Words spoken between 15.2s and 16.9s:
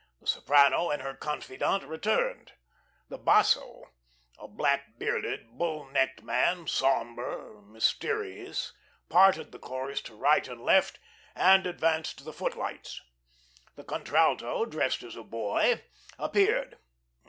boy, appeared.